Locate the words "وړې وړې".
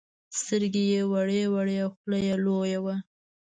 1.11-1.75